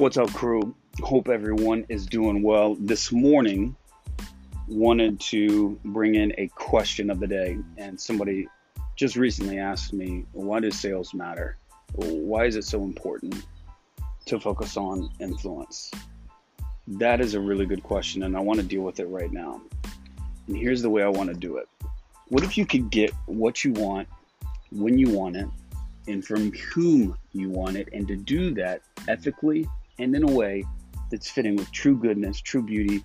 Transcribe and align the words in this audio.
What's 0.00 0.16
up, 0.16 0.32
crew? 0.32 0.74
Hope 1.02 1.28
everyone 1.28 1.84
is 1.90 2.06
doing 2.06 2.42
well. 2.42 2.74
This 2.76 3.12
morning, 3.12 3.76
wanted 4.66 5.20
to 5.20 5.78
bring 5.84 6.14
in 6.14 6.32
a 6.38 6.48
question 6.54 7.10
of 7.10 7.20
the 7.20 7.26
day, 7.26 7.58
and 7.76 8.00
somebody 8.00 8.48
just 8.96 9.16
recently 9.16 9.58
asked 9.58 9.92
me, 9.92 10.24
"Why 10.32 10.60
does 10.60 10.80
sales 10.80 11.12
matter? 11.12 11.58
Why 11.96 12.46
is 12.46 12.56
it 12.56 12.64
so 12.64 12.82
important 12.82 13.44
to 14.24 14.40
focus 14.40 14.78
on 14.78 15.10
influence?" 15.20 15.90
That 16.88 17.20
is 17.20 17.34
a 17.34 17.40
really 17.40 17.66
good 17.66 17.82
question, 17.82 18.22
and 18.22 18.34
I 18.38 18.40
want 18.40 18.58
to 18.58 18.64
deal 18.64 18.80
with 18.80 19.00
it 19.00 19.06
right 19.08 19.30
now. 19.30 19.60
And 20.46 20.56
here's 20.56 20.80
the 20.80 20.88
way 20.88 21.02
I 21.02 21.08
want 21.08 21.28
to 21.28 21.38
do 21.38 21.58
it. 21.58 21.68
What 22.30 22.42
if 22.42 22.56
you 22.56 22.64
could 22.64 22.90
get 22.90 23.12
what 23.26 23.66
you 23.66 23.74
want 23.74 24.08
when 24.72 24.98
you 24.98 25.10
want 25.10 25.36
it, 25.36 25.48
and 26.08 26.24
from 26.24 26.52
whom 26.52 27.18
you 27.34 27.50
want 27.50 27.76
it, 27.76 27.90
and 27.92 28.08
to 28.08 28.16
do 28.16 28.54
that 28.54 28.80
ethically 29.06 29.68
and 30.00 30.16
in 30.16 30.22
a 30.22 30.32
way 30.32 30.64
that's 31.10 31.28
fitting 31.28 31.56
with 31.56 31.70
true 31.72 31.96
goodness, 31.96 32.40
true 32.40 32.62
beauty, 32.62 33.04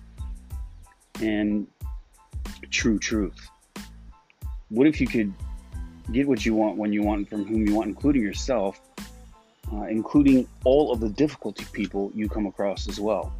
and 1.20 1.66
true 2.70 2.98
truth. 2.98 3.48
What 4.70 4.86
if 4.86 5.00
you 5.00 5.06
could 5.06 5.32
get 6.10 6.26
what 6.26 6.44
you 6.44 6.54
want 6.54 6.76
when 6.76 6.92
you 6.92 7.02
want 7.02 7.28
from 7.28 7.44
whom 7.44 7.66
you 7.66 7.74
want, 7.74 7.88
including 7.88 8.22
yourself, 8.22 8.80
uh, 9.72 9.82
including 9.84 10.48
all 10.64 10.92
of 10.92 11.00
the 11.00 11.10
difficulty 11.10 11.66
people 11.72 12.10
you 12.14 12.28
come 12.28 12.46
across 12.46 12.88
as 12.88 12.98
well? 12.98 13.32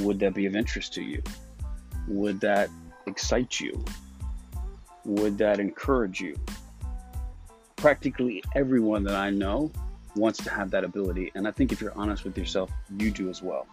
Would 0.00 0.18
that 0.20 0.34
be 0.34 0.46
of 0.46 0.56
interest 0.56 0.94
to 0.94 1.02
you? 1.02 1.22
Would 2.08 2.40
that 2.40 2.70
excite 3.06 3.60
you? 3.60 3.84
Would 5.04 5.36
that 5.38 5.60
encourage 5.60 6.20
you? 6.20 6.38
Practically 7.76 8.42
everyone 8.54 9.04
that 9.04 9.16
I 9.16 9.30
know 9.30 9.70
wants 10.16 10.42
to 10.44 10.50
have 10.50 10.70
that 10.70 10.84
ability. 10.84 11.32
And 11.34 11.46
I 11.46 11.50
think 11.50 11.72
if 11.72 11.80
you're 11.80 11.96
honest 11.96 12.24
with 12.24 12.36
yourself, 12.36 12.70
you 12.98 13.10
do 13.10 13.28
as 13.30 13.42
well. 13.42 13.66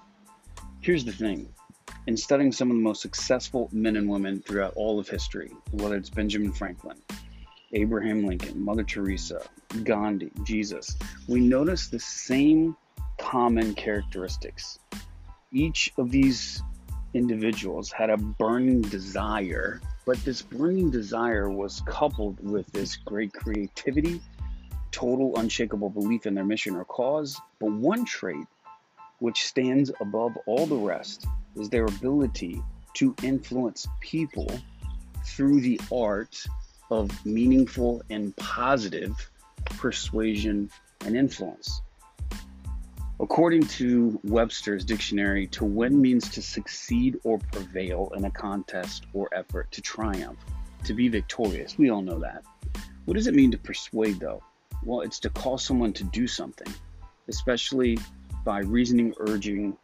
Here's 0.81 1.03
the 1.03 1.11
thing 1.11 1.51
in 2.07 2.15
studying 2.15 2.51
some 2.51 2.71
of 2.71 2.77
the 2.77 2.83
most 2.83 3.01
successful 3.01 3.69
men 3.71 3.95
and 3.95 4.09
women 4.09 4.41
throughout 4.41 4.73
all 4.75 4.99
of 4.99 5.07
history, 5.07 5.51
whether 5.71 5.95
it's 5.95 6.09
Benjamin 6.09 6.51
Franklin, 6.51 6.97
Abraham 7.73 8.25
Lincoln, 8.25 8.63
Mother 8.63 8.83
Teresa, 8.83 9.41
Gandhi, 9.83 10.31
Jesus, 10.43 10.97
we 11.27 11.39
notice 11.39 11.87
the 11.87 11.99
same 11.99 12.75
common 13.19 13.75
characteristics. 13.75 14.79
Each 15.51 15.91
of 15.97 16.09
these 16.09 16.63
individuals 17.13 17.91
had 17.91 18.09
a 18.09 18.17
burning 18.17 18.81
desire, 18.81 19.81
but 20.05 20.17
this 20.23 20.41
burning 20.41 20.89
desire 20.89 21.49
was 21.49 21.81
coupled 21.85 22.39
with 22.39 22.71
this 22.71 22.95
great 22.95 23.33
creativity 23.33 24.21
total 24.91 25.35
unshakable 25.37 25.89
belief 25.89 26.25
in 26.25 26.33
their 26.33 26.45
mission 26.45 26.75
or 26.75 26.85
cause, 26.85 27.39
but 27.59 27.71
one 27.71 28.05
trait 28.05 28.45
which 29.19 29.45
stands 29.45 29.91
above 29.99 30.37
all 30.45 30.65
the 30.65 30.75
rest 30.75 31.25
is 31.55 31.69
their 31.69 31.85
ability 31.85 32.61
to 32.95 33.15
influence 33.21 33.87
people 33.99 34.49
through 35.25 35.61
the 35.61 35.79
art 35.91 36.45
of 36.89 37.25
meaningful 37.25 38.01
and 38.09 38.35
positive 38.37 39.29
persuasion 39.77 40.69
and 41.05 41.15
influence. 41.15 41.81
According 43.21 43.63
to 43.63 44.19
Webster's 44.23 44.85
dictionary, 44.85 45.47
to 45.47 45.65
win 45.65 46.01
means 46.01 46.29
to 46.29 46.41
succeed 46.41 47.19
or 47.23 47.37
prevail 47.51 48.11
in 48.15 48.23
a 48.23 48.31
contest 48.31 49.05
or 49.13 49.27
effort, 49.33 49.69
to 49.73 49.81
triumph, 49.81 50.39
to 50.85 50.93
be 50.93 51.09
victorious. 51.09 51.77
We 51.77 51.89
all 51.89 52.01
know 52.01 52.19
that. 52.19 52.43
What 53.05 53.15
does 53.15 53.27
it 53.27 53.33
mean 53.33 53.51
to 53.51 53.57
persuade, 53.57 54.19
though? 54.19 54.41
Well, 54.83 55.01
it's 55.01 55.19
to 55.19 55.29
call 55.29 55.57
someone 55.57 55.93
to 55.93 56.03
do 56.03 56.27
something, 56.27 56.73
especially 57.27 57.97
by 58.45 58.59
reasoning, 58.59 59.13
urging, 59.19 59.77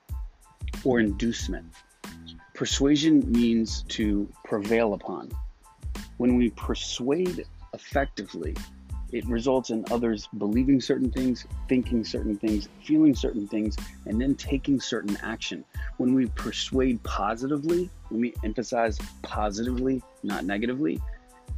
or 0.84 1.00
inducement. 1.00 1.66
Persuasion 2.54 3.30
means 3.32 3.84
to 3.90 4.30
prevail 4.46 4.94
upon. 4.94 5.32
When 6.18 6.38
we 6.38 6.52
persuade 6.52 7.46
effectively, 7.74 8.56
it 9.12 9.26
results 9.28 9.70
in 9.70 9.86
others 9.92 10.28
believing 10.38 10.82
certain 10.82 11.12
things, 11.12 11.46
thinking 11.68 12.04
certain 12.04 12.38
things, 12.38 12.70
feeling 12.84 13.14
certain 13.14 13.48
things, 13.48 13.76
and 14.06 14.20
then 14.20 14.36
taking 14.36 14.80
certain 14.80 15.18
action. 15.22 15.64
When 15.98 16.14
we 16.14 16.28
persuade 16.28 17.04
positively, 17.04 17.90
when 18.10 18.22
we 18.22 18.34
emphasize 18.44 19.00
positively, 19.22 20.02
not 20.24 20.46
negatively, 20.46 21.02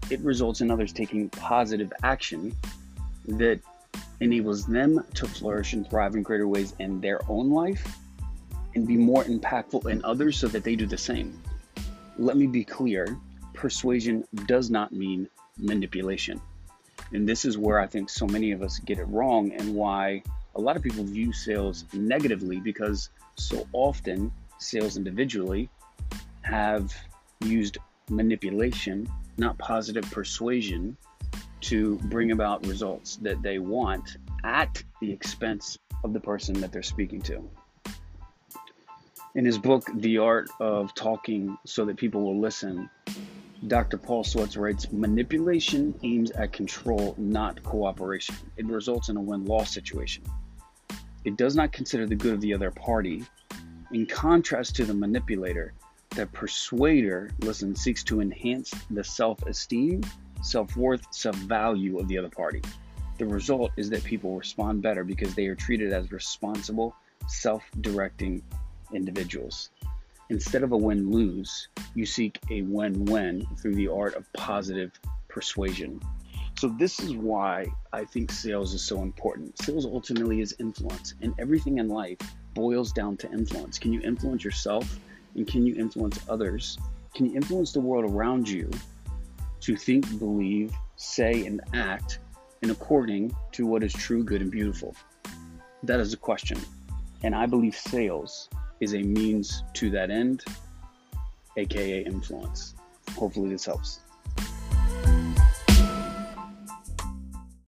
it 0.09 0.19
results 0.21 0.61
in 0.61 0.71
others 0.71 0.91
taking 0.91 1.29
positive 1.29 1.93
action 2.03 2.55
that 3.27 3.59
enables 4.19 4.65
them 4.65 5.03
to 5.13 5.27
flourish 5.27 5.73
and 5.73 5.87
thrive 5.89 6.15
in 6.15 6.23
greater 6.23 6.47
ways 6.47 6.73
in 6.79 6.99
their 7.01 7.19
own 7.29 7.51
life 7.51 7.97
and 8.75 8.87
be 8.87 8.97
more 8.97 9.23
impactful 9.23 9.89
in 9.89 10.03
others 10.03 10.37
so 10.37 10.47
that 10.47 10.63
they 10.63 10.75
do 10.75 10.85
the 10.85 10.97
same. 10.97 11.41
Let 12.17 12.37
me 12.37 12.47
be 12.47 12.63
clear 12.63 13.17
persuasion 13.53 14.23
does 14.45 14.69
not 14.69 14.91
mean 14.91 15.27
manipulation. 15.57 16.39
And 17.11 17.27
this 17.27 17.45
is 17.45 17.57
where 17.57 17.79
I 17.79 17.87
think 17.87 18.09
so 18.09 18.27
many 18.27 18.51
of 18.51 18.61
us 18.61 18.79
get 18.79 18.99
it 18.99 19.05
wrong 19.05 19.51
and 19.51 19.73
why 19.73 20.23
a 20.55 20.61
lot 20.61 20.75
of 20.75 20.83
people 20.83 21.03
view 21.03 21.33
sales 21.33 21.85
negatively 21.93 22.59
because 22.59 23.09
so 23.35 23.67
often 23.73 24.31
sales 24.59 24.97
individually 24.97 25.69
have 26.41 26.93
used 27.41 27.77
manipulation, 28.09 29.07
not 29.37 29.57
positive 29.57 30.09
persuasion, 30.11 30.97
to 31.61 31.97
bring 32.03 32.31
about 32.31 32.65
results 32.65 33.17
that 33.17 33.41
they 33.41 33.59
want 33.59 34.17
at 34.43 34.83
the 35.01 35.11
expense 35.11 35.77
of 36.03 36.13
the 36.13 36.19
person 36.19 36.59
that 36.61 36.71
they're 36.71 36.83
speaking 36.83 37.21
to. 37.21 37.49
In 39.35 39.45
his 39.45 39.57
book, 39.57 39.83
The 39.95 40.17
Art 40.17 40.49
of 40.59 40.95
Talking 40.95 41.57
So 41.65 41.85
That 41.85 41.97
People 41.97 42.23
Will 42.23 42.39
Listen, 42.39 42.89
Dr. 43.67 43.97
Paul 43.97 44.23
Swets 44.23 44.57
writes 44.57 44.91
Manipulation 44.91 45.93
aims 46.03 46.31
at 46.31 46.53
control, 46.53 47.15
not 47.17 47.61
cooperation. 47.63 48.35
It 48.55 48.65
results 48.65 49.09
in 49.09 49.17
a 49.17 49.21
win 49.21 49.45
loss 49.45 49.71
situation. 49.71 50.23
It 51.25 51.37
does 51.37 51.55
not 51.55 51.71
consider 51.71 52.05
the 52.05 52.15
good 52.15 52.33
of 52.33 52.41
the 52.41 52.53
other 52.53 52.71
party. 52.71 53.25
In 53.91 54.05
contrast 54.05 54.75
to 54.77 54.85
the 54.85 54.93
manipulator, 54.93 55.73
the 56.11 56.25
persuader, 56.27 57.29
listen, 57.41 57.75
seeks 57.75 58.03
to 58.05 58.21
enhance 58.21 58.73
the 58.89 59.03
self 59.03 59.43
esteem 59.45 60.01
self 60.41 60.75
worth, 60.75 61.05
self 61.13 61.35
value 61.35 61.99
of 61.99 62.07
the 62.07 62.17
other 62.17 62.29
party. 62.29 62.61
The 63.17 63.25
result 63.25 63.71
is 63.77 63.89
that 63.89 64.03
people 64.03 64.37
respond 64.37 64.81
better 64.81 65.03
because 65.03 65.33
they 65.33 65.47
are 65.47 65.55
treated 65.55 65.91
as 65.91 66.11
responsible, 66.11 66.95
self 67.27 67.63
directing 67.81 68.43
individuals. 68.93 69.69
Instead 70.29 70.63
of 70.63 70.71
a 70.71 70.77
win 70.77 71.09
lose, 71.09 71.69
you 71.95 72.05
seek 72.05 72.37
a 72.51 72.61
win 72.63 73.05
win 73.05 73.47
through 73.61 73.75
the 73.75 73.87
art 73.87 74.15
of 74.15 74.31
positive 74.33 74.91
persuasion. 75.29 76.01
So, 76.57 76.67
this 76.67 76.99
is 76.99 77.13
why 77.13 77.67
I 77.93 78.03
think 78.03 78.31
sales 78.31 78.73
is 78.73 78.81
so 78.83 79.03
important. 79.03 79.57
Sales 79.61 79.85
ultimately 79.85 80.41
is 80.41 80.55
influence, 80.59 81.13
and 81.21 81.33
everything 81.37 81.77
in 81.77 81.87
life 81.87 82.17
boils 82.55 82.91
down 82.91 83.15
to 83.17 83.31
influence. 83.31 83.77
Can 83.77 83.93
you 83.93 84.01
influence 84.01 84.43
yourself? 84.43 84.99
And 85.35 85.47
can 85.47 85.65
you 85.65 85.75
influence 85.75 86.19
others? 86.27 86.77
Can 87.13 87.27
you 87.27 87.35
influence 87.35 87.71
the 87.71 87.79
world 87.79 88.11
around 88.11 88.49
you? 88.49 88.71
To 89.61 89.75
think, 89.75 90.19
believe, 90.19 90.73
say, 90.95 91.45
and 91.45 91.61
act 91.73 92.19
in 92.61 92.69
according 92.69 93.35
to 93.51 93.65
what 93.65 93.83
is 93.83 93.93
true, 93.93 94.23
good, 94.23 94.41
and 94.41 94.51
beautiful? 94.51 94.95
That 95.83 95.99
is 95.99 96.11
the 96.11 96.17
question. 96.17 96.59
And 97.23 97.35
I 97.35 97.45
believe 97.45 97.75
sales 97.75 98.49
is 98.79 98.93
a 98.93 99.01
means 99.01 99.63
to 99.73 99.89
that 99.91 100.09
end, 100.09 100.43
aka 101.57 102.03
influence. 102.03 102.75
Hopefully, 103.15 103.49
this 103.49 103.65
helps. 103.65 103.99